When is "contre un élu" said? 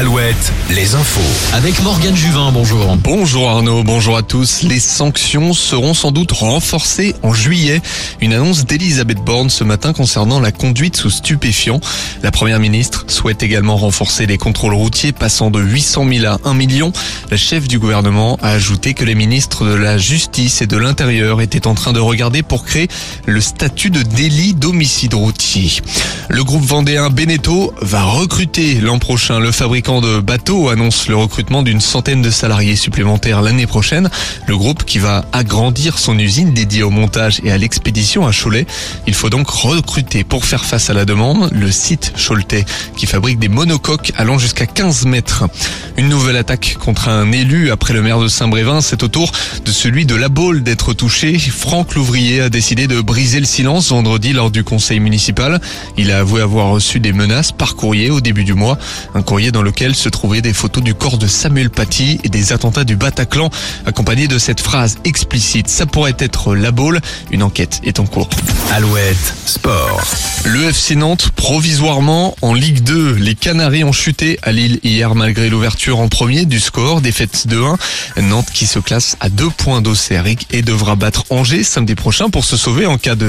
46.78-47.72